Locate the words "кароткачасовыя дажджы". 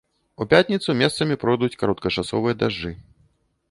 1.85-2.91